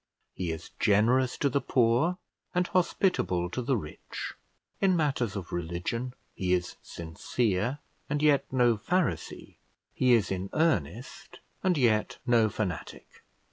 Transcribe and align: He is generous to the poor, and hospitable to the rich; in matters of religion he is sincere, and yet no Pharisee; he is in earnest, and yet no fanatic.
He 0.33 0.51
is 0.51 0.71
generous 0.79 1.37
to 1.37 1.47
the 1.47 1.61
poor, 1.61 2.17
and 2.55 2.65
hospitable 2.65 3.51
to 3.51 3.61
the 3.61 3.77
rich; 3.77 4.33
in 4.79 4.95
matters 4.97 5.35
of 5.35 5.51
religion 5.53 6.15
he 6.33 6.53
is 6.55 6.77
sincere, 6.81 7.77
and 8.09 8.23
yet 8.23 8.51
no 8.51 8.77
Pharisee; 8.77 9.57
he 9.93 10.13
is 10.15 10.31
in 10.31 10.49
earnest, 10.53 11.37
and 11.61 11.77
yet 11.77 12.17
no 12.25 12.49
fanatic. 12.49 13.23